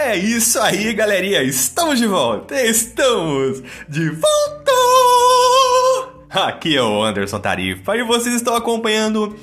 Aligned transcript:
É 0.00 0.16
isso 0.16 0.60
aí, 0.60 0.94
galerinha. 0.94 1.42
Estamos 1.42 1.98
de 1.98 2.06
volta. 2.06 2.54
Estamos 2.62 3.60
de 3.88 4.08
volta. 4.10 4.72
Aqui 6.30 6.76
é 6.76 6.82
o 6.82 7.02
Anderson 7.02 7.40
Tarifa 7.40 7.96
e 7.96 8.04
vocês 8.04 8.36
estão 8.36 8.54
acompanhando 8.54 9.36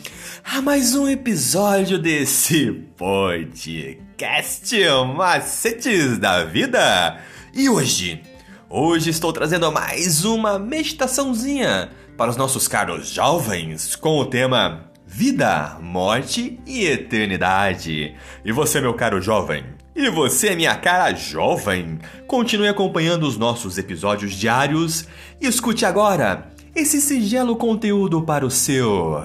a 0.46 0.62
mais 0.62 0.96
um 0.96 1.10
episódio 1.10 2.00
desse 2.00 2.72
podcast 2.96 4.78
Macetes 5.14 6.18
da 6.20 6.46
Vida. 6.46 7.20
E 7.54 7.68
hoje, 7.68 8.24
hoje 8.70 9.10
estou 9.10 9.34
trazendo 9.34 9.70
mais 9.74 10.24
uma 10.24 10.58
meditaçãozinha 10.58 11.90
para 12.16 12.32
os 12.32 12.38
nossos 12.38 12.66
caros 12.66 13.10
jovens 13.10 13.94
com 13.98 14.20
o 14.20 14.26
tema 14.26 14.90
Vida, 15.06 15.78
Morte 15.82 16.58
e 16.66 16.86
Eternidade. 16.86 18.16
E 18.46 18.52
você, 18.54 18.80
meu 18.80 18.94
caro 18.94 19.22
jovem, 19.22 19.75
e 19.96 20.10
você, 20.10 20.56
minha 20.56 20.76
cara 20.76 21.14
jovem, 21.14 22.00
continue 22.28 22.68
acompanhando 22.68 23.24
os 23.24 23.38
nossos 23.38 23.78
episódios 23.78 24.34
diários 24.34 25.08
e 25.40 25.48
escute 25.48 25.86
agora 25.86 26.52
esse 26.76 27.00
singelo 27.00 27.56
conteúdo 27.56 28.22
para 28.22 28.46
o 28.46 28.52
seu 28.52 29.24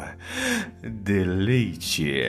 deleite. 0.80 2.22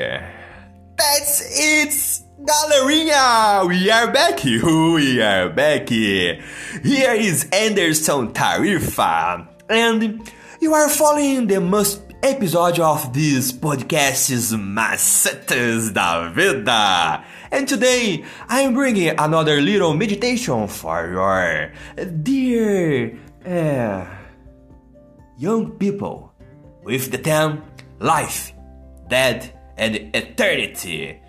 That's 0.98 1.60
it, 1.60 2.26
galerinha! 2.40 3.64
We 3.68 3.92
are 3.92 4.12
back! 4.12 4.44
We 4.50 5.22
are 5.22 5.50
back! 5.50 5.92
Here 5.92 7.16
is 7.16 7.48
Anderson 7.54 8.30
Tarifa, 8.30 9.48
and 9.70 10.20
you 10.62 10.76
are 10.76 10.90
following 10.90 11.48
the 11.48 11.60
most 11.60 12.04
episode 12.22 12.80
of 12.80 13.12
this 13.14 13.52
podcast's 13.52 14.54
Macetes 14.54 15.92
da 15.92 16.30
Vida. 16.30 17.26
And 17.50 17.68
today 17.68 18.24
I'm 18.48 18.76
bringing 18.76 19.10
another 19.18 19.60
little 19.60 19.96
meditation 19.96 20.68
for 20.68 21.10
your 21.10 21.74
dear 22.22 23.18
uh, 23.44 24.06
young 25.40 25.72
people 25.80 26.32
with 26.84 27.10
the 27.10 27.18
term 27.18 27.64
life, 27.98 28.54
death, 29.10 29.52
and 29.78 29.96
eternity. 30.14 31.20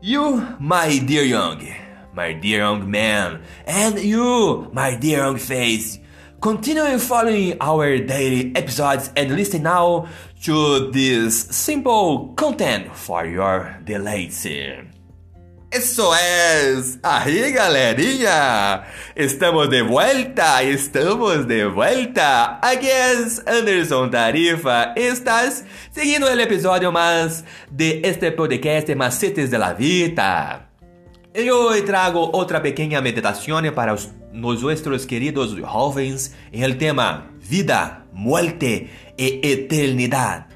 You, 0.00 0.56
my 0.58 0.98
dear 0.98 1.22
young, 1.22 1.64
my 2.12 2.32
dear 2.32 2.58
young 2.58 2.90
man, 2.90 3.44
and 3.66 4.00
you, 4.00 4.68
my 4.72 4.96
dear 4.96 5.18
young 5.18 5.38
face, 5.38 6.00
Continue 6.40 6.98
following 6.98 7.56
our 7.60 7.98
daily 7.98 8.52
episodes 8.54 9.10
and 9.16 9.34
listen 9.34 9.62
now 9.62 10.06
to 10.44 10.90
this 10.92 11.48
simple 11.50 12.34
content 12.36 12.94
for 12.94 13.24
your 13.24 13.78
delight. 13.84 14.32
Eso 15.72 16.12
es. 16.14 16.98
Ahí, 17.02 17.52
galerinha. 17.52 18.84
Estamos 19.14 19.70
de 19.70 19.82
vuelta. 19.82 20.62
Estamos 20.62 21.48
de 21.48 21.66
vuelta. 21.66 22.60
Aquí 22.62 22.86
es 22.86 23.42
Anderson 23.46 24.10
Tarifa. 24.10 24.92
Estás 24.94 25.64
siguiendo 25.90 26.28
el 26.28 26.40
episodio 26.40 26.92
más 26.92 27.44
de 27.70 28.02
este 28.04 28.30
podcast 28.30 28.88
Macetes 28.94 29.50
de 29.50 29.58
la 29.58 29.72
Vida. 29.72 30.68
E 31.34 31.50
hoje 31.50 31.82
trago 31.82 32.30
outra 32.32 32.60
pequena 32.60 33.02
meditação 33.02 33.60
para 33.74 33.92
os 33.92 34.10
nossos 34.36 35.06
queridos 35.06 35.52
jovens 35.56 36.34
em 36.52 36.62
el 36.62 36.76
tema 36.76 37.30
vida, 37.40 38.06
muerte 38.12 38.88
e 39.16 39.40
eternidade. 39.42 40.46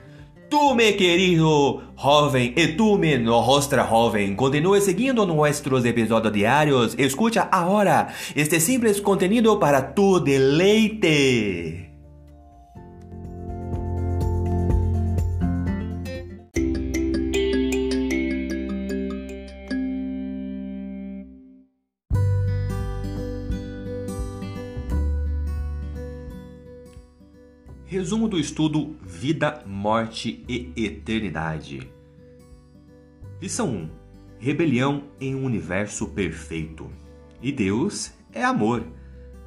Tu, 0.50 0.74
meu 0.74 0.96
querido 0.96 1.82
jovem, 1.96 2.52
e 2.56 2.68
tu, 2.76 2.98
minha 2.98 3.30
rostra 3.30 3.84
jovem, 3.84 4.34
continue 4.34 4.80
seguindo 4.80 5.24
nossos 5.24 5.84
episódios 5.84 6.32
diários. 6.32 6.94
Escucha 6.98 7.48
agora 7.50 8.08
este 8.34 8.60
simples 8.60 9.00
conteúdo 9.00 9.58
para 9.58 9.80
tu 9.94 10.18
deleite. 10.18 11.89
Resumo 27.90 28.28
do 28.28 28.38
estudo 28.38 28.96
Vida, 29.02 29.64
Morte 29.66 30.44
e 30.48 30.72
Eternidade. 30.76 31.90
Lição 33.42 33.68
1: 33.68 33.90
Rebelião 34.38 35.08
em 35.20 35.34
um 35.34 35.44
universo 35.44 36.06
perfeito. 36.06 36.88
E 37.42 37.50
Deus 37.50 38.12
é 38.32 38.44
amor. 38.44 38.86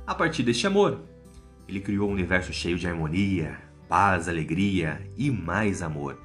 A 0.05 0.13
partir 0.13 0.43
deste 0.43 0.67
amor, 0.67 1.05
ele 1.69 1.79
criou 1.79 2.09
um 2.09 2.11
universo 2.11 2.51
cheio 2.51 2.77
de 2.77 2.85
harmonia, 2.85 3.57
paz, 3.87 4.27
alegria 4.27 5.01
e 5.17 5.31
mais 5.31 5.81
amor. 5.81 6.21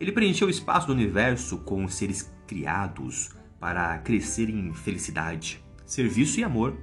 Ele 0.00 0.10
preencheu 0.10 0.48
o 0.48 0.50
espaço 0.50 0.88
do 0.88 0.92
universo 0.92 1.58
com 1.58 1.86
seres 1.86 2.34
criados 2.48 3.30
para 3.60 3.96
crescer 3.98 4.50
em 4.50 4.74
felicidade, 4.74 5.62
serviço 5.86 6.40
e 6.40 6.42
amor. 6.42 6.76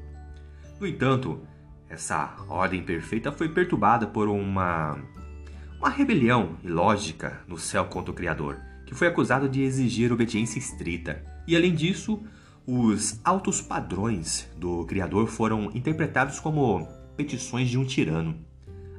No 0.80 0.88
entanto, 0.88 1.42
essa 1.90 2.36
ordem 2.48 2.84
perfeita 2.84 3.32
foi 3.32 3.50
perturbada 3.50 4.08
por 4.08 4.28
uma 4.28 4.98
uma 5.80 5.90
rebelião 5.90 6.58
ilógica 6.64 7.40
no 7.48 7.58
céu 7.58 7.86
contra 7.86 8.12
o 8.12 8.14
Criador, 8.14 8.60
que 8.86 8.96
foi 8.96 9.08
acusado 9.08 9.48
de 9.48 9.62
exigir 9.62 10.12
obediência 10.12 10.58
estrita. 10.58 11.24
E 11.48 11.56
além 11.56 11.74
disso, 11.74 12.24
os 12.66 13.20
altos 13.24 13.62
padrões 13.62 14.50
do 14.58 14.86
Criador 14.86 15.28
foram 15.28 15.72
interpretados 15.76 16.40
como 16.40 16.88
petições 17.16 17.70
de 17.70 17.78
um 17.78 17.86
tirano. 17.86 18.36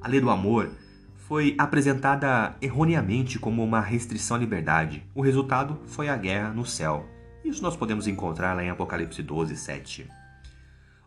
A 0.00 0.08
lei 0.08 0.20
do 0.20 0.30
amor 0.30 0.70
foi 1.16 1.54
apresentada 1.58 2.56
erroneamente 2.62 3.38
como 3.38 3.62
uma 3.62 3.80
restrição 3.80 4.36
à 4.36 4.40
liberdade. 4.40 5.04
O 5.14 5.20
resultado 5.20 5.78
foi 5.86 6.08
a 6.08 6.16
guerra 6.16 6.50
no 6.50 6.64
céu. 6.64 7.06
Isso 7.44 7.62
nós 7.62 7.76
podemos 7.76 8.06
encontrar 8.06 8.54
lá 8.54 8.64
em 8.64 8.70
Apocalipse 8.70 9.22
12, 9.22 9.56
7. 9.56 10.08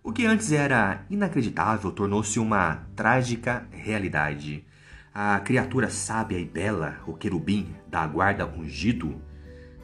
O 0.03 0.11
que 0.11 0.25
antes 0.25 0.51
era 0.51 1.05
inacreditável 1.11 1.91
tornou-se 1.91 2.39
uma 2.39 2.87
trágica 2.95 3.67
realidade. 3.69 4.65
A 5.13 5.39
criatura 5.41 5.91
sábia 5.91 6.39
e 6.39 6.45
bela, 6.45 6.97
o 7.05 7.13
querubim 7.13 7.75
da 7.87 8.07
guarda 8.07 8.47
ungido, 8.47 9.21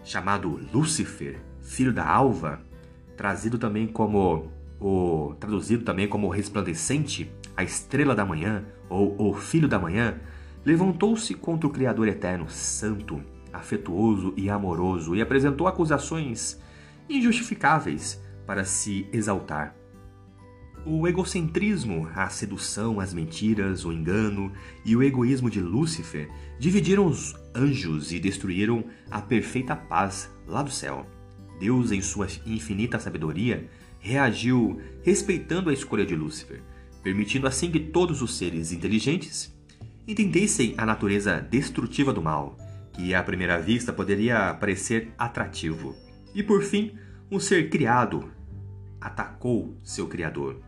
chamado 0.03 0.59
Lúcifer, 0.73 1.39
filho 1.61 1.93
da 1.93 2.03
alva, 2.03 2.59
trazido 3.15 3.59
também 3.59 3.85
como 3.85 4.51
o 4.79 5.35
traduzido 5.39 5.83
também 5.83 6.07
como 6.07 6.29
resplandecente, 6.29 7.31
a 7.55 7.63
estrela 7.63 8.15
da 8.15 8.25
manhã 8.25 8.65
ou 8.89 9.15
o 9.21 9.35
filho 9.35 9.67
da 9.67 9.77
manhã, 9.77 10.19
levantou-se 10.65 11.31
contra 11.35 11.67
o 11.67 11.71
Criador 11.71 12.07
eterno, 12.07 12.49
santo, 12.49 13.21
afetuoso 13.53 14.33
e 14.35 14.49
amoroso 14.49 15.15
e 15.15 15.21
apresentou 15.21 15.67
acusações 15.67 16.59
injustificáveis 17.07 18.19
para 18.47 18.63
se 18.63 19.07
exaltar. 19.13 19.76
O 20.85 21.07
egocentrismo, 21.07 22.09
a 22.15 22.29
sedução, 22.29 22.99
as 22.99 23.13
mentiras, 23.13 23.83
o 23.83 23.91
engano 23.91 24.51
e 24.85 24.95
o 24.95 25.03
egoísmo 25.03 25.49
de 25.49 25.59
Lúcifer 25.59 26.29
dividiram 26.57 27.05
os 27.05 27.35
anjos 27.53 28.13
e 28.13 28.19
destruíram 28.19 28.85
a 29.11 29.21
perfeita 29.21 29.75
paz 29.75 30.31
lá 30.45 30.63
do 30.63 30.71
céu. 30.71 31.05
Deus, 31.59 31.91
em 31.91 32.01
sua 32.01 32.27
infinita 32.45 32.99
sabedoria, 32.99 33.69
reagiu 33.99 34.79
respeitando 35.03 35.69
a 35.69 35.73
escolha 35.73 36.05
de 36.05 36.15
Lúcifer, 36.15 36.61
permitindo 37.03 37.47
assim 37.47 37.69
que 37.69 37.79
todos 37.79 38.21
os 38.21 38.37
seres 38.37 38.71
inteligentes 38.71 39.53
entendessem 40.07 40.73
a 40.77 40.85
natureza 40.85 41.41
destrutiva 41.41 42.13
do 42.13 42.21
mal, 42.21 42.55
que 42.93 43.13
à 43.13 43.21
primeira 43.21 43.59
vista 43.59 43.91
poderia 43.91 44.53
parecer 44.53 45.13
atrativo. 45.17 45.95
E 46.33 46.41
por 46.41 46.63
fim, 46.63 46.93
um 47.29 47.39
ser 47.39 47.69
criado 47.69 48.31
atacou 49.01 49.77
seu 49.83 50.07
Criador 50.07 50.66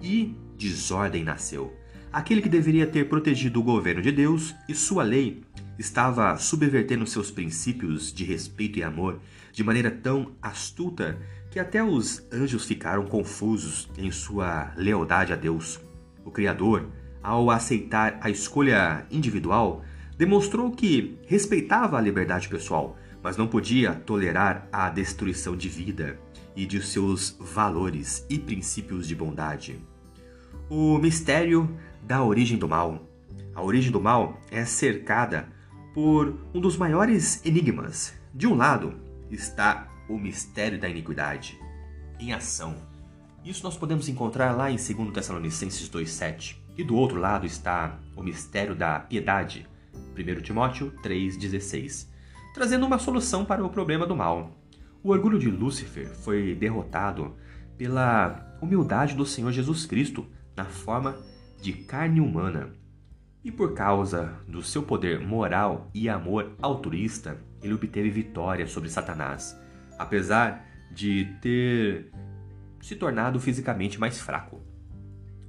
e 0.00 0.34
desordem 0.56 1.24
nasceu. 1.24 1.76
Aquele 2.12 2.42
que 2.42 2.48
deveria 2.48 2.86
ter 2.86 3.08
protegido 3.08 3.60
o 3.60 3.62
governo 3.62 4.02
de 4.02 4.10
Deus 4.10 4.54
e 4.68 4.74
sua 4.74 5.04
lei 5.04 5.42
estava 5.78 6.36
subvertendo 6.36 7.06
seus 7.06 7.30
princípios 7.30 8.12
de 8.12 8.24
respeito 8.24 8.78
e 8.78 8.82
amor 8.82 9.20
de 9.52 9.62
maneira 9.62 9.90
tão 9.90 10.32
astuta 10.42 11.18
que 11.50 11.58
até 11.58 11.82
os 11.82 12.22
anjos 12.32 12.64
ficaram 12.64 13.06
confusos 13.06 13.88
em 13.96 14.10
sua 14.10 14.72
lealdade 14.76 15.32
a 15.32 15.36
Deus. 15.36 15.80
O 16.24 16.30
Criador, 16.30 16.88
ao 17.22 17.50
aceitar 17.50 18.18
a 18.20 18.28
escolha 18.28 19.06
individual, 19.10 19.84
demonstrou 20.16 20.70
que 20.70 21.18
respeitava 21.26 21.96
a 21.96 22.00
liberdade 22.00 22.48
pessoal, 22.48 22.96
mas 23.22 23.36
não 23.36 23.46
podia 23.46 23.94
tolerar 23.94 24.68
a 24.72 24.88
destruição 24.90 25.56
de 25.56 25.68
vida 25.68 26.18
e 26.54 26.66
de 26.66 26.82
seus 26.82 27.36
valores 27.38 28.24
e 28.28 28.38
princípios 28.38 29.06
de 29.06 29.14
bondade. 29.14 29.80
O 30.68 30.98
mistério 30.98 31.76
da 32.02 32.22
origem 32.22 32.58
do 32.58 32.68
mal. 32.68 33.06
A 33.54 33.62
origem 33.62 33.90
do 33.90 34.00
mal 34.00 34.38
é 34.50 34.64
cercada 34.64 35.48
por 35.94 36.38
um 36.54 36.60
dos 36.60 36.76
maiores 36.76 37.44
enigmas. 37.44 38.14
De 38.34 38.46
um 38.46 38.54
lado 38.54 38.94
está 39.30 39.88
o 40.08 40.18
mistério 40.18 40.78
da 40.78 40.88
iniquidade, 40.88 41.58
em 42.18 42.32
ação. 42.32 42.74
Isso 43.44 43.62
nós 43.62 43.76
podemos 43.76 44.08
encontrar 44.08 44.52
lá 44.52 44.70
em 44.70 44.76
2 44.76 45.12
Tessalonicenses 45.12 45.88
2,7. 45.88 46.56
E 46.76 46.84
do 46.84 46.96
outro 46.96 47.18
lado 47.18 47.46
está 47.46 47.98
o 48.16 48.22
mistério 48.22 48.74
da 48.74 49.00
piedade, 49.00 49.66
1 50.16 50.42
Timóteo 50.42 50.92
3,16, 51.02 52.06
trazendo 52.54 52.86
uma 52.86 52.98
solução 52.98 53.44
para 53.44 53.64
o 53.64 53.70
problema 53.70 54.06
do 54.06 54.16
mal. 54.16 54.56
O 55.02 55.10
orgulho 55.10 55.38
de 55.38 55.50
Lúcifer 55.50 56.08
foi 56.08 56.54
derrotado 56.54 57.34
pela 57.78 58.58
humildade 58.60 59.14
do 59.14 59.24
Senhor 59.24 59.50
Jesus 59.50 59.86
Cristo 59.86 60.26
na 60.54 60.66
forma 60.66 61.16
de 61.62 61.72
carne 61.72 62.20
humana. 62.20 62.74
E 63.42 63.50
por 63.50 63.72
causa 63.72 64.34
do 64.46 64.62
seu 64.62 64.82
poder 64.82 65.18
moral 65.18 65.90
e 65.94 66.06
amor 66.06 66.52
altruísta, 66.60 67.38
ele 67.62 67.72
obteve 67.72 68.10
vitória 68.10 68.66
sobre 68.66 68.90
Satanás, 68.90 69.58
apesar 69.98 70.66
de 70.92 71.24
ter 71.40 72.10
se 72.82 72.94
tornado 72.94 73.40
fisicamente 73.40 73.98
mais 73.98 74.20
fraco. 74.20 74.60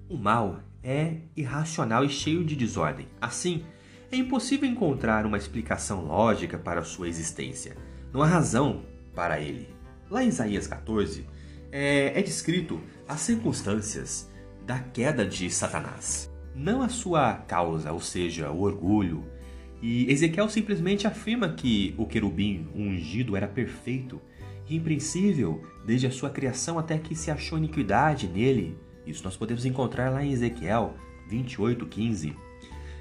O 0.07 0.15
mal 0.15 0.61
é 0.81 1.17
irracional 1.35 2.05
e 2.05 2.09
cheio 2.09 2.45
de 2.45 2.55
desordem. 2.55 3.07
Assim, 3.19 3.65
é 4.09 4.15
impossível 4.15 4.69
encontrar 4.69 5.25
uma 5.25 5.37
explicação 5.37 6.05
lógica 6.05 6.57
para 6.57 6.83
sua 6.83 7.09
existência. 7.09 7.75
Não 8.13 8.21
há 8.21 8.27
razão 8.27 8.83
para 9.13 9.39
ele. 9.39 9.69
Lá 10.09 10.23
em 10.23 10.27
Isaías 10.27 10.67
14, 10.67 11.25
é, 11.71 12.19
é 12.19 12.21
descrito 12.21 12.81
as 13.07 13.21
circunstâncias 13.21 14.29
da 14.65 14.79
queda 14.79 15.25
de 15.25 15.49
Satanás, 15.49 16.29
não 16.53 16.81
a 16.81 16.89
sua 16.89 17.33
causa, 17.33 17.91
ou 17.91 17.99
seja, 17.99 18.51
o 18.51 18.61
orgulho. 18.61 19.25
E 19.81 20.11
Ezequiel 20.11 20.49
simplesmente 20.49 21.07
afirma 21.07 21.49
que 21.53 21.95
o 21.97 22.05
querubim 22.05 22.67
ungido 22.75 23.35
era 23.35 23.47
perfeito, 23.47 24.21
irrepreensível 24.69 25.61
desde 25.85 26.07
a 26.07 26.11
sua 26.11 26.29
criação 26.29 26.77
até 26.77 26.97
que 26.97 27.15
se 27.15 27.31
achou 27.31 27.57
iniquidade 27.57 28.27
nele. 28.27 28.77
Isso 29.07 29.23
nós 29.23 29.35
podemos 29.35 29.65
encontrar 29.65 30.09
lá 30.09 30.23
em 30.23 30.31
Ezequiel 30.31 30.95
28:15. 31.29 32.35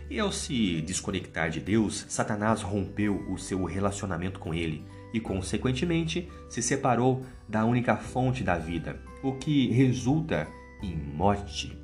E 0.09 0.19
ao 0.19 0.33
se 0.33 0.81
desconectar 0.81 1.51
de 1.51 1.61
Deus, 1.61 2.07
Satanás 2.09 2.63
rompeu 2.63 3.17
o 3.31 3.39
seu 3.39 3.63
relacionamento 3.65 4.41
com 4.41 4.55
ele 4.55 4.85
e, 5.13 5.21
consequentemente, 5.21 6.29
se 6.49 6.63
separou 6.63 7.25
da 7.49 7.65
única 7.65 7.97
fonte 7.97 8.45
da 8.45 8.57
vida, 8.57 9.01
o 9.23 9.33
que 9.33 9.71
resulta 9.71 10.49
em 10.83 10.97
morte. 10.97 11.79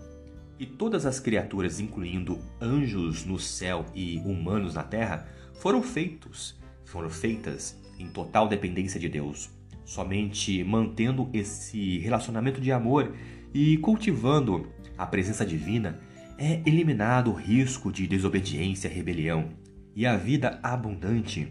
E 0.58 0.64
todas 0.64 1.04
as 1.04 1.20
criaturas, 1.20 1.80
incluindo 1.80 2.38
anjos 2.60 3.24
no 3.24 3.38
céu 3.38 3.84
e 3.94 4.18
humanos 4.24 4.74
na 4.74 4.82
terra, 4.82 5.28
foram 5.54 5.82
feitos, 5.82 6.58
foram 6.84 7.10
feitas 7.10 7.78
em 7.98 8.08
total 8.08 8.48
dependência 8.48 8.98
de 8.98 9.08
Deus. 9.08 9.50
Somente 9.84 10.64
mantendo 10.64 11.28
esse 11.32 11.98
relacionamento 11.98 12.60
de 12.60 12.72
amor 12.72 13.14
e 13.52 13.76
cultivando 13.78 14.68
a 14.96 15.06
presença 15.06 15.44
divina 15.44 16.00
é 16.38 16.60
eliminado 16.66 17.30
o 17.30 17.34
risco 17.34 17.92
de 17.92 18.06
desobediência 18.06 18.88
e 18.88 18.92
rebelião, 18.92 19.50
e 19.94 20.06
a 20.06 20.16
vida 20.16 20.58
abundante 20.62 21.48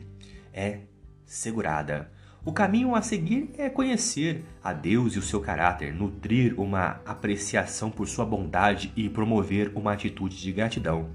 é 0.53 0.81
segurada. 1.25 2.11
O 2.45 2.53
caminho 2.53 2.93
a 2.93 3.01
seguir 3.01 3.49
é 3.57 3.69
conhecer 3.69 4.45
a 4.63 4.71
Deus 4.71 5.15
e 5.15 5.19
o 5.19 5.21
seu 5.23 5.41
caráter, 5.41 5.93
nutrir 5.93 6.59
uma 6.59 7.01
apreciação 7.05 7.89
por 7.89 8.07
sua 8.07 8.23
bondade 8.23 8.93
e 8.95 9.09
promover 9.09 9.71
uma 9.73 9.93
atitude 9.93 10.39
de 10.39 10.51
gratidão. 10.51 11.09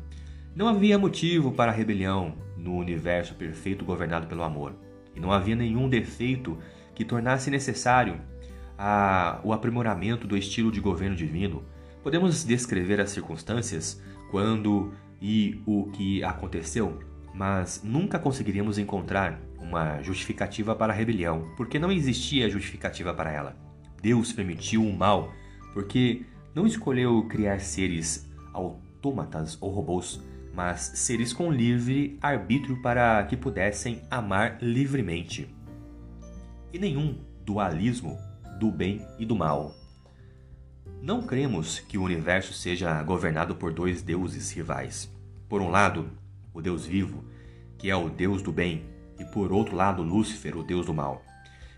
Não 0.57 0.67
havia 0.67 0.99
motivo 0.99 1.53
para 1.53 1.71
rebelião 1.71 2.35
no 2.57 2.75
universo 2.77 3.37
perfeito 3.37 3.85
governado 3.85 4.27
pelo 4.27 4.43
amor, 4.43 4.75
e 5.15 5.21
não 5.21 5.31
havia 5.31 5.55
nenhum 5.55 5.89
defeito 5.89 6.59
que 6.95 7.05
tornasse 7.05 7.49
necessário 7.49 8.21
a, 8.77 9.41
o 9.45 9.53
aprimoramento 9.53 10.27
do 10.27 10.37
estilo 10.37 10.73
de 10.73 10.81
governo 10.81 11.15
divino. 11.15 11.65
Podemos 12.03 12.45
descrever 12.45 13.01
as 13.01 13.11
circunstâncias, 13.11 14.03
quando 14.31 14.93
e 15.23 15.63
o 15.67 15.91
que 15.93 16.25
aconteceu, 16.25 16.99
mas 17.35 17.83
nunca 17.85 18.19
conseguiríamos 18.19 18.79
encontrar 18.79 19.41
uma 19.59 20.03
justificativa 20.03 20.75
para 20.75 20.93
a 20.93 20.97
rebelião, 20.97 21.53
porque 21.57 21.79
não 21.79 21.93
existia 21.93 22.51
justificativa 22.51 23.15
para 23.15 23.33
ela. 23.33 23.57
Deus 24.03 24.33
permitiu 24.33 24.85
o 24.85 24.97
mal 24.97 25.33
porque 25.73 26.25
não 26.55 26.67
escolheu 26.67 27.23
criar 27.29 27.61
seres 27.61 28.29
autômatas 28.53 29.57
ou 29.61 29.71
robôs, 29.71 30.21
mas 30.55 30.93
seres 30.97 31.33
com 31.33 31.53
livre 31.53 32.19
arbítrio 32.21 32.81
para 32.83 33.23
que 33.25 33.37
pudessem 33.37 34.03
amar 34.11 34.59
livremente. 34.61 35.55
E 36.73 36.79
nenhum 36.79 37.19
dualismo 37.45 38.19
do 38.59 38.71
bem 38.71 39.05
e 39.19 39.25
do 39.25 39.37
mal. 39.37 39.75
Não 41.01 41.23
cremos 41.23 41.81
que 41.81 41.97
o 41.97 42.03
universo 42.03 42.53
seja 42.53 43.03
governado 43.03 43.55
por 43.55 43.73
dois 43.73 44.03
deuses 44.03 44.51
rivais. 44.51 45.11
Por 45.49 45.63
um 45.63 45.71
lado, 45.71 46.11
o 46.53 46.61
Deus 46.61 46.87
vivo, 46.87 47.25
que 47.79 47.91
é 47.91 47.97
o 47.97 48.09
Deus 48.09 48.43
do 48.43 48.53
bem, 48.53 48.85
e 49.19 49.25
por 49.25 49.53
outro 49.53 49.77
lado 49.77 50.03
Lúcifer, 50.03 50.57
o 50.57 50.63
deus 50.63 50.87
do 50.87 50.95
mal. 50.95 51.23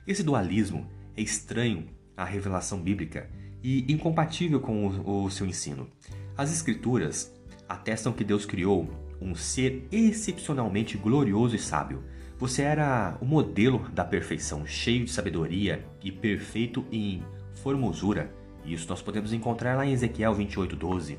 Esse 0.07 0.23
dualismo 0.23 0.87
é 1.17 1.23
estranho 1.23 1.87
à 2.17 2.25
revelação 2.25 2.81
bíblica 2.81 3.29
e 3.63 3.93
incompatível 3.93 4.61
com 4.61 4.87
o, 4.87 5.31
seu 5.31 5.47
ensino. 5.47 5.89
As 6.37 6.53
Escrituras 6.53 7.33
atestam 7.69 8.13
que 8.13 8.25
Deus 8.25 8.45
criou 8.45 8.89
um 9.21 9.35
ser 9.35 9.87
excepcionalmente 9.93 10.97
glorioso 10.97 11.55
e 11.55 11.59
sábio. 11.59 12.03
Você 12.39 12.63
era 12.63 13.17
o 13.21 13.25
modelo 13.25 13.89
da 13.91 14.05
perfeição, 14.05 14.67
cheio 14.67 15.05
de 15.05 15.13
sabedoria 15.13 15.87
e 16.03 16.11
perfeito 16.11 16.85
em 16.91 17.23
formosura. 17.63 18.33
Isso 18.65 18.89
nós 18.89 19.01
podemos 19.01 19.33
encontrar 19.33 19.77
lá 19.77 19.87
em 19.87 19.93
Ezequiel 19.93 20.35
28:12. 20.35 21.19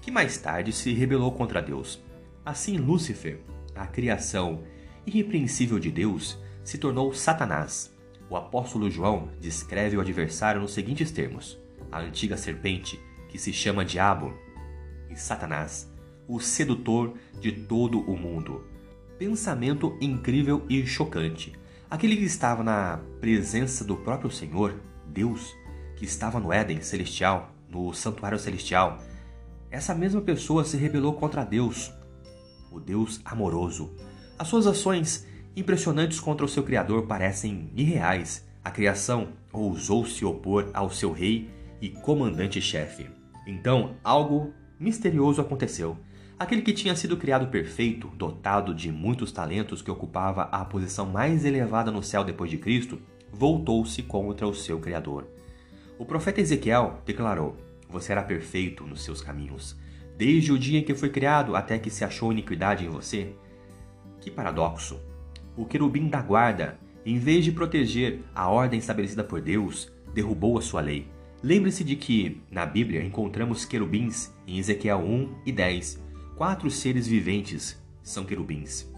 Que 0.00 0.10
mais 0.10 0.38
tarde 0.38 0.72
se 0.72 0.92
rebelou 0.92 1.32
contra 1.32 1.60
Deus. 1.60 2.00
Assim, 2.48 2.78
Lúcifer, 2.78 3.40
a 3.74 3.86
criação 3.86 4.62
irrepreensível 5.06 5.78
de 5.78 5.90
Deus, 5.90 6.38
se 6.64 6.78
tornou 6.78 7.12
Satanás. 7.12 7.94
O 8.30 8.36
apóstolo 8.38 8.90
João 8.90 9.28
descreve 9.38 9.98
o 9.98 10.00
adversário 10.00 10.58
nos 10.58 10.72
seguintes 10.72 11.10
termos: 11.10 11.58
a 11.92 12.00
antiga 12.00 12.38
serpente, 12.38 12.98
que 13.28 13.38
se 13.38 13.52
chama 13.52 13.84
Diabo, 13.84 14.32
e 15.10 15.14
Satanás, 15.14 15.92
o 16.26 16.40
sedutor 16.40 17.18
de 17.38 17.52
todo 17.52 18.00
o 18.00 18.16
mundo. 18.16 18.64
Pensamento 19.18 19.98
incrível 20.00 20.64
e 20.70 20.86
chocante. 20.86 21.52
Aquele 21.90 22.16
que 22.16 22.24
estava 22.24 22.64
na 22.64 22.98
presença 23.20 23.84
do 23.84 23.94
próprio 23.94 24.30
Senhor, 24.30 24.80
Deus, 25.06 25.54
que 25.96 26.06
estava 26.06 26.40
no 26.40 26.50
Éden 26.50 26.80
celestial, 26.80 27.54
no 27.68 27.92
santuário 27.92 28.38
celestial, 28.38 29.02
essa 29.70 29.94
mesma 29.94 30.22
pessoa 30.22 30.64
se 30.64 30.78
rebelou 30.78 31.12
contra 31.12 31.44
Deus, 31.44 31.92
o 32.70 32.80
Deus 32.80 33.20
amoroso, 33.24 33.90
as 34.38 34.46
suas 34.46 34.66
ações 34.66 35.26
impressionantes 35.56 36.20
contra 36.20 36.46
o 36.46 36.48
seu 36.48 36.62
Criador 36.62 37.06
parecem 37.06 37.70
irreais. 37.74 38.46
A 38.64 38.70
criação 38.70 39.28
ousou 39.52 40.06
se 40.06 40.24
opor 40.24 40.70
ao 40.72 40.90
seu 40.90 41.10
rei 41.10 41.50
e 41.80 41.88
comandante-chefe. 41.88 43.10
Então, 43.46 43.96
algo 44.04 44.52
misterioso 44.78 45.40
aconteceu. 45.40 45.96
Aquele 46.38 46.62
que 46.62 46.72
tinha 46.72 46.94
sido 46.94 47.16
criado 47.16 47.48
perfeito, 47.48 48.06
dotado 48.16 48.72
de 48.72 48.92
muitos 48.92 49.32
talentos, 49.32 49.82
que 49.82 49.90
ocupava 49.90 50.42
a 50.42 50.64
posição 50.64 51.06
mais 51.06 51.44
elevada 51.44 51.90
no 51.90 52.02
céu 52.02 52.22
depois 52.22 52.48
de 52.48 52.58
Cristo, 52.58 53.00
voltou-se 53.32 54.00
contra 54.04 54.46
o 54.46 54.54
seu 54.54 54.78
Criador. 54.78 55.26
O 55.98 56.04
profeta 56.04 56.40
Ezequiel 56.40 57.02
declarou: 57.04 57.56
Você 57.88 58.12
era 58.12 58.22
perfeito 58.22 58.84
nos 58.84 59.02
seus 59.02 59.20
caminhos. 59.20 59.76
Desde 60.18 60.50
o 60.50 60.58
dia 60.58 60.80
em 60.80 60.82
que 60.82 60.96
foi 60.96 61.10
criado 61.10 61.54
até 61.54 61.78
que 61.78 61.88
se 61.88 62.04
achou 62.04 62.32
iniquidade 62.32 62.84
em 62.84 62.88
você, 62.88 63.34
que 64.20 64.32
paradoxo! 64.32 65.00
O 65.56 65.64
querubim 65.64 66.08
da 66.08 66.20
guarda, 66.20 66.76
em 67.06 67.20
vez 67.20 67.44
de 67.44 67.52
proteger 67.52 68.24
a 68.34 68.48
ordem 68.48 68.80
estabelecida 68.80 69.22
por 69.22 69.40
Deus, 69.40 69.92
derrubou 70.12 70.58
a 70.58 70.60
sua 70.60 70.80
lei. 70.80 71.06
Lembre-se 71.40 71.84
de 71.84 71.94
que, 71.94 72.42
na 72.50 72.66
Bíblia, 72.66 73.04
encontramos 73.04 73.64
querubins 73.64 74.34
em 74.44 74.58
Ezequiel 74.58 74.98
1 74.98 75.42
e 75.46 75.52
10. 75.52 76.02
Quatro 76.34 76.68
seres 76.68 77.06
viventes 77.06 77.80
são 78.02 78.24
querubins. 78.24 78.92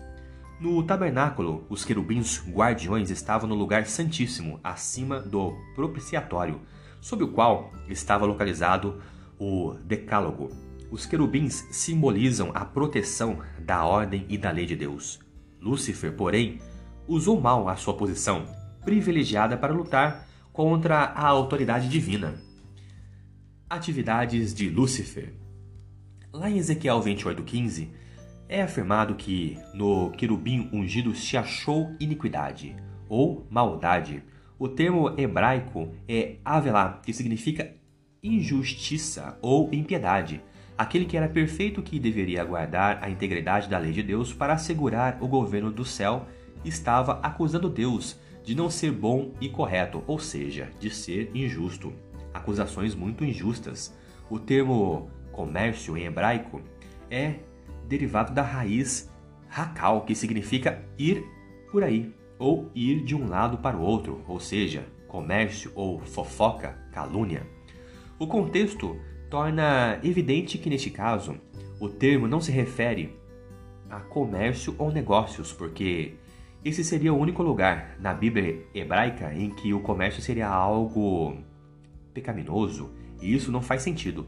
No 0.58 0.82
tabernáculo, 0.82 1.66
os 1.68 1.84
querubins 1.84 2.42
guardiões 2.48 3.10
estavam 3.10 3.46
no 3.46 3.54
lugar 3.54 3.84
santíssimo, 3.84 4.58
acima 4.64 5.20
do 5.20 5.52
propiciatório, 5.74 6.62
sob 6.98 7.24
o 7.24 7.28
qual 7.28 7.74
estava 7.90 8.24
localizado 8.24 9.02
o 9.38 9.74
Decálogo, 9.84 10.69
os 10.90 11.06
querubins 11.06 11.66
simbolizam 11.70 12.50
a 12.54 12.64
proteção 12.64 13.38
da 13.58 13.84
ordem 13.84 14.26
e 14.28 14.36
da 14.36 14.50
lei 14.50 14.66
de 14.66 14.76
Deus. 14.76 15.20
Lúcifer, 15.60 16.12
porém, 16.14 16.58
usou 17.06 17.40
mal 17.40 17.68
a 17.68 17.76
sua 17.76 17.94
posição 17.94 18.46
privilegiada 18.84 19.56
para 19.56 19.72
lutar 19.72 20.26
contra 20.52 20.98
a 20.98 21.26
autoridade 21.26 21.88
divina. 21.88 22.34
Atividades 23.68 24.52
de 24.52 24.68
Lúcifer. 24.68 25.34
Lá 26.32 26.50
em 26.50 26.58
Ezequiel 26.58 27.00
28:15 27.00 27.88
é 28.48 28.62
afirmado 28.62 29.14
que 29.14 29.58
no 29.72 30.10
querubim 30.10 30.68
ungido 30.72 31.14
se 31.14 31.36
achou 31.36 31.94
iniquidade 32.00 32.74
ou 33.08 33.46
maldade, 33.50 34.22
O 34.58 34.68
termo 34.68 35.18
hebraico 35.18 35.94
é 36.06 36.36
avelá, 36.44 37.00
que 37.02 37.14
significa 37.14 37.74
injustiça 38.22 39.38
ou 39.40 39.72
impiedade. 39.72 40.42
Aquele 40.80 41.04
que 41.04 41.14
era 41.14 41.28
perfeito 41.28 41.82
que 41.82 42.00
deveria 42.00 42.42
guardar 42.42 43.04
a 43.04 43.10
integridade 43.10 43.68
da 43.68 43.76
lei 43.76 43.92
de 43.92 44.02
Deus 44.02 44.32
para 44.32 44.54
assegurar 44.54 45.18
o 45.20 45.28
governo 45.28 45.70
do 45.70 45.84
céu 45.84 46.26
estava 46.64 47.20
acusando 47.22 47.68
Deus 47.68 48.18
de 48.42 48.54
não 48.54 48.70
ser 48.70 48.90
bom 48.90 49.30
e 49.42 49.50
correto, 49.50 50.02
ou 50.06 50.18
seja, 50.18 50.70
de 50.80 50.88
ser 50.88 51.30
injusto. 51.34 51.92
Acusações 52.32 52.94
muito 52.94 53.26
injustas. 53.26 53.94
O 54.30 54.38
termo 54.38 55.10
comércio 55.30 55.98
em 55.98 56.04
hebraico 56.04 56.62
é 57.10 57.34
derivado 57.86 58.32
da 58.32 58.40
raiz 58.40 59.12
hakal, 59.50 60.06
que 60.06 60.14
significa 60.14 60.82
ir 60.98 61.22
por 61.70 61.84
aí, 61.84 62.10
ou 62.38 62.70
ir 62.74 63.04
de 63.04 63.14
um 63.14 63.28
lado 63.28 63.58
para 63.58 63.76
o 63.76 63.82
outro, 63.82 64.24
ou 64.26 64.40
seja, 64.40 64.86
comércio 65.06 65.72
ou 65.74 66.00
fofoca, 66.00 66.78
calúnia. 66.90 67.46
O 68.18 68.26
contexto 68.26 68.98
torna 69.30 70.00
evidente 70.02 70.58
que 70.58 70.68
neste 70.68 70.90
caso 70.90 71.36
o 71.78 71.88
termo 71.88 72.26
não 72.26 72.40
se 72.40 72.50
refere 72.50 73.16
a 73.88 74.00
comércio 74.00 74.74
ou 74.76 74.92
negócios, 74.92 75.52
porque 75.52 76.14
esse 76.64 76.84
seria 76.84 77.14
o 77.14 77.18
único 77.18 77.42
lugar 77.42 77.96
na 78.00 78.12
Bíblia 78.12 78.66
hebraica 78.74 79.32
em 79.32 79.50
que 79.50 79.72
o 79.72 79.80
comércio 79.80 80.20
seria 80.20 80.48
algo 80.48 81.38
pecaminoso, 82.12 82.90
e 83.22 83.34
isso 83.34 83.50
não 83.52 83.62
faz 83.62 83.82
sentido. 83.82 84.26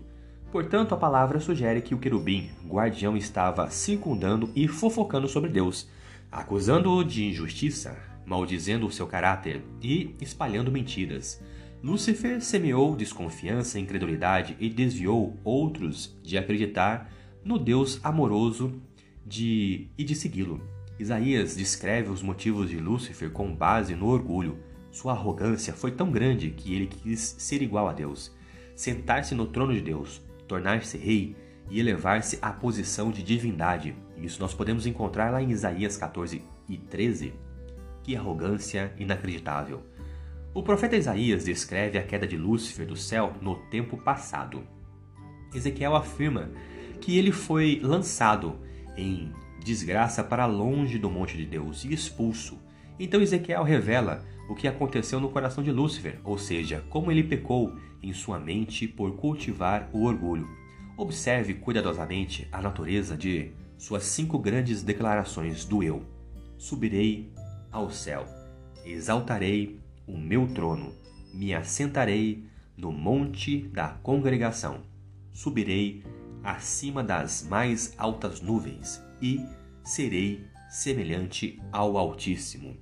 Portanto, 0.50 0.94
a 0.94 0.98
palavra 0.98 1.40
sugere 1.40 1.82
que 1.82 1.94
o 1.94 1.98
querubim, 1.98 2.50
guardião, 2.66 3.16
estava 3.16 3.68
circundando 3.70 4.50
e 4.54 4.68
fofocando 4.68 5.26
sobre 5.26 5.50
Deus, 5.50 5.88
acusando-o 6.30 7.04
de 7.04 7.24
injustiça, 7.24 7.96
maldizendo 8.24 8.86
o 8.86 8.92
seu 8.92 9.06
caráter 9.06 9.62
e 9.82 10.14
espalhando 10.20 10.70
mentiras. 10.70 11.42
Lúcifer 11.82 12.40
semeou 12.40 12.94
desconfiança 12.94 13.76
incredulidade 13.76 14.56
e 14.60 14.70
desviou 14.70 15.36
outros 15.42 16.16
de 16.22 16.38
acreditar 16.38 17.10
no 17.44 17.58
Deus 17.58 17.98
amoroso 18.04 18.80
de, 19.26 19.88
e 19.98 20.04
de 20.04 20.14
segui-lo. 20.14 20.62
Isaías 20.96 21.56
descreve 21.56 22.08
os 22.08 22.22
motivos 22.22 22.70
de 22.70 22.78
Lúcifer 22.78 23.32
com 23.32 23.52
base 23.52 23.96
no 23.96 24.06
orgulho. 24.06 24.58
Sua 24.92 25.12
arrogância 25.12 25.72
foi 25.72 25.90
tão 25.90 26.12
grande 26.12 26.50
que 26.50 26.72
ele 26.72 26.86
quis 26.86 27.34
ser 27.38 27.62
igual 27.62 27.88
a 27.88 27.92
Deus, 27.92 28.30
sentar-se 28.76 29.34
no 29.34 29.46
trono 29.46 29.74
de 29.74 29.80
Deus, 29.80 30.22
tornar-se 30.46 30.96
rei 30.96 31.34
e 31.68 31.80
elevar-se 31.80 32.38
à 32.40 32.52
posição 32.52 33.10
de 33.10 33.24
divindade. 33.24 33.96
Isso 34.16 34.40
nós 34.40 34.54
podemos 34.54 34.86
encontrar 34.86 35.32
lá 35.32 35.42
em 35.42 35.50
Isaías 35.50 35.96
14 35.96 36.44
e 36.68 36.76
13. 36.76 37.34
Que 38.04 38.14
arrogância 38.14 38.94
inacreditável! 38.96 39.82
O 40.54 40.62
profeta 40.62 40.96
Isaías 40.96 41.46
descreve 41.46 41.96
a 41.96 42.02
queda 42.02 42.26
de 42.26 42.36
Lúcifer 42.36 42.86
do 42.86 42.94
céu 42.94 43.32
no 43.40 43.56
tempo 43.70 43.96
passado. 43.96 44.62
Ezequiel 45.54 45.96
afirma 45.96 46.50
que 47.00 47.16
ele 47.16 47.32
foi 47.32 47.80
lançado 47.82 48.58
em 48.94 49.32
desgraça 49.64 50.22
para 50.22 50.44
longe 50.44 50.98
do 50.98 51.08
monte 51.08 51.38
de 51.38 51.46
Deus 51.46 51.84
e 51.84 51.94
expulso. 51.94 52.58
Então 52.98 53.22
Ezequiel 53.22 53.62
revela 53.62 54.22
o 54.46 54.54
que 54.54 54.68
aconteceu 54.68 55.18
no 55.18 55.30
coração 55.30 55.64
de 55.64 55.72
Lúcifer, 55.72 56.20
ou 56.22 56.36
seja, 56.36 56.84
como 56.90 57.10
ele 57.10 57.22
pecou 57.22 57.74
em 58.02 58.12
sua 58.12 58.38
mente 58.38 58.86
por 58.86 59.16
cultivar 59.16 59.88
o 59.90 60.04
orgulho. 60.04 60.46
Observe 60.98 61.54
cuidadosamente 61.54 62.46
a 62.52 62.60
natureza 62.60 63.16
de 63.16 63.52
suas 63.78 64.04
cinco 64.04 64.38
grandes 64.38 64.82
declarações 64.82 65.64
do 65.64 65.82
eu. 65.82 66.04
Subirei 66.58 67.32
ao 67.70 67.90
céu, 67.90 68.26
exaltarei 68.84 69.81
o 70.06 70.16
meu 70.16 70.46
trono, 70.48 70.94
me 71.32 71.54
assentarei 71.54 72.44
no 72.76 72.92
monte 72.92 73.68
da 73.68 73.88
congregação, 73.88 74.80
subirei 75.32 76.02
acima 76.42 77.02
das 77.02 77.46
mais 77.48 77.94
altas 77.96 78.40
nuvens 78.40 79.02
e 79.20 79.40
serei 79.84 80.44
semelhante 80.68 81.60
ao 81.70 81.96
Altíssimo. 81.96 82.76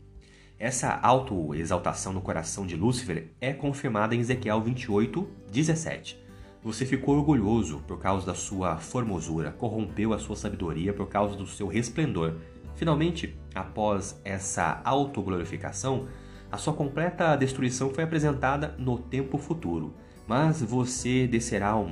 Essa 0.58 0.98
autoexaltação 1.02 2.12
no 2.12 2.20
coração 2.20 2.66
de 2.66 2.76
Lúcifer 2.76 3.32
é 3.40 3.52
confirmada 3.52 4.14
em 4.14 4.20
Ezequiel 4.20 4.60
28, 4.60 5.26
17. 5.50 6.20
Você 6.62 6.84
ficou 6.84 7.16
orgulhoso 7.16 7.82
por 7.88 7.98
causa 7.98 8.26
da 8.26 8.34
sua 8.34 8.76
formosura, 8.76 9.50
corrompeu 9.50 10.12
a 10.12 10.18
sua 10.18 10.36
sabedoria 10.36 10.92
por 10.92 11.08
causa 11.08 11.34
do 11.34 11.46
seu 11.46 11.66
resplendor. 11.66 12.36
Finalmente, 12.74 13.34
após 13.54 14.20
essa 14.22 14.82
autoglorificação, 14.84 16.06
a 16.50 16.56
sua 16.56 16.72
completa 16.72 17.36
destruição 17.36 17.90
foi 17.90 18.02
apresentada 18.02 18.74
no 18.78 18.98
tempo 18.98 19.38
futuro. 19.38 19.94
Mas 20.26 20.62
você 20.62 21.26
descerá 21.26 21.68
ao, 21.68 21.86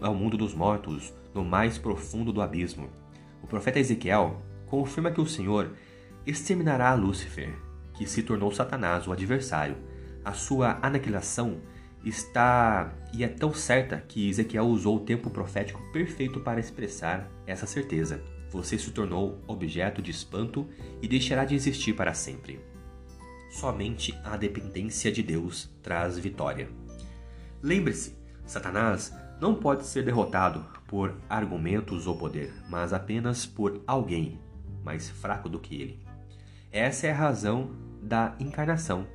ao 0.00 0.14
mundo 0.14 0.36
dos 0.36 0.54
mortos, 0.54 1.12
no 1.34 1.44
mais 1.44 1.78
profundo 1.78 2.32
do 2.32 2.42
abismo. 2.42 2.88
O 3.42 3.46
profeta 3.46 3.78
Ezequiel 3.78 4.42
confirma 4.66 5.10
que 5.10 5.20
o 5.20 5.26
Senhor 5.26 5.72
exterminará 6.26 6.94
Lúcifer, 6.94 7.54
que 7.94 8.06
se 8.06 8.22
tornou 8.22 8.52
Satanás, 8.52 9.06
o 9.06 9.12
adversário. 9.12 9.76
A 10.24 10.32
sua 10.32 10.78
aniquilação 10.82 11.58
está 12.04 12.92
e 13.12 13.24
é 13.24 13.28
tão 13.28 13.52
certa 13.52 13.98
que 13.98 14.28
Ezequiel 14.28 14.66
usou 14.66 14.96
o 14.96 15.00
tempo 15.00 15.30
profético 15.30 15.80
perfeito 15.92 16.40
para 16.40 16.60
expressar 16.60 17.30
essa 17.46 17.66
certeza. 17.66 18.22
Você 18.50 18.78
se 18.78 18.90
tornou 18.90 19.38
objeto 19.46 20.02
de 20.02 20.10
espanto 20.10 20.68
e 21.00 21.08
deixará 21.08 21.44
de 21.44 21.54
existir 21.54 21.94
para 21.94 22.12
sempre. 22.12 22.71
Somente 23.52 24.18
a 24.24 24.34
dependência 24.34 25.12
de 25.12 25.22
Deus 25.22 25.70
traz 25.82 26.18
vitória. 26.18 26.70
Lembre-se, 27.62 28.16
Satanás 28.46 29.14
não 29.38 29.54
pode 29.54 29.84
ser 29.84 30.02
derrotado 30.02 30.64
por 30.88 31.14
argumentos 31.28 32.06
ou 32.06 32.16
poder, 32.16 32.50
mas 32.70 32.94
apenas 32.94 33.44
por 33.44 33.82
alguém 33.86 34.40
mais 34.82 35.10
fraco 35.10 35.50
do 35.50 35.60
que 35.60 35.74
ele. 35.80 36.00
Essa 36.72 37.08
é 37.08 37.12
a 37.12 37.14
razão 37.14 37.72
da 38.02 38.34
encarnação. 38.40 39.06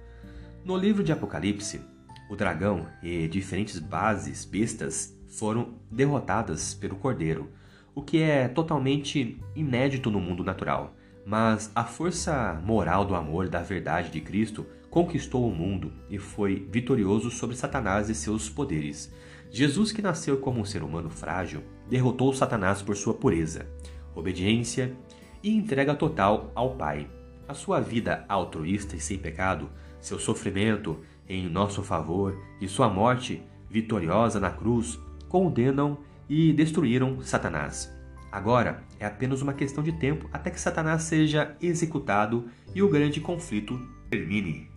No 0.64 0.78
livro 0.78 1.04
de 1.04 1.12
Apocalipse, 1.12 1.82
o 2.30 2.36
dragão 2.36 2.88
e 3.02 3.28
diferentes 3.28 3.80
bases 3.80 4.46
bestas 4.46 5.18
foram 5.28 5.80
derrotadas 5.90 6.76
pelo 6.76 6.96
cordeiro, 6.96 7.52
o 7.96 8.04
que 8.04 8.22
é 8.22 8.48
totalmente 8.48 9.42
inédito 9.56 10.12
no 10.12 10.20
mundo 10.20 10.44
natural. 10.44 10.96
Mas 11.30 11.70
a 11.76 11.84
força 11.84 12.58
moral 12.64 13.04
do 13.04 13.14
amor 13.14 13.50
da 13.50 13.62
verdade 13.62 14.10
de 14.10 14.22
Cristo 14.22 14.66
conquistou 14.90 15.46
o 15.46 15.54
mundo 15.54 15.92
e 16.10 16.18
foi 16.18 16.66
vitorioso 16.72 17.30
sobre 17.30 17.54
Satanás 17.54 18.08
e 18.08 18.16
seus 18.16 18.50
poderes. 18.50 19.14
Jesus, 19.52 19.92
que 19.92 20.02
nasceu 20.02 20.38
como 20.38 20.62
um 20.62 20.64
ser 20.64 20.82
humano 20.82 21.10
frágil, 21.10 21.64
derrotou 21.90 22.32
Satanás 22.32 22.82
por 22.82 22.96
sua 22.96 23.14
pureza, 23.14 23.68
obediência 24.16 24.96
e 25.44 25.54
entrega 25.54 25.94
total 25.94 26.50
ao 26.56 26.76
Pai. 26.78 27.12
A 27.46 27.54
sua 27.54 27.82
vida 27.82 28.24
altruísta 28.30 28.96
e 28.96 29.00
sem 29.02 29.18
pecado, 29.18 29.70
seu 30.00 30.18
sofrimento 30.18 30.98
em 31.28 31.50
nosso 31.50 31.84
favor 31.84 32.42
e 32.62 32.70
sua 32.70 32.88
morte 32.88 33.44
vitoriosa 33.70 34.40
na 34.40 34.50
cruz 34.50 34.98
condenam 35.28 35.98
e 36.30 36.54
destruíram 36.54 37.22
Satanás. 37.22 37.97
Agora 38.32 38.84
é 39.00 39.06
apenas 39.06 39.42
uma 39.42 39.54
questão 39.54 39.84
de 39.84 39.92
tempo 39.94 40.30
até 40.34 40.50
que 40.50 40.60
Satanás 40.60 41.04
seja 41.04 41.56
executado 41.62 42.50
e 42.76 42.82
o 42.82 42.90
grande 42.90 43.22
conflito 43.22 43.80
termine. 44.10 44.77